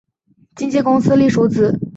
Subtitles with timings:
[0.55, 1.53] 经纪公司隶属于。